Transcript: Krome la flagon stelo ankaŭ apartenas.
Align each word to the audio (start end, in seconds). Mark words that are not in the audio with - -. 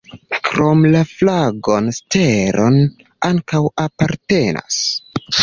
Krome 0.47 0.91
la 0.95 1.01
flagon 1.09 1.91
stelo 1.97 2.65
ankaŭ 3.31 3.61
apartenas. 3.85 4.83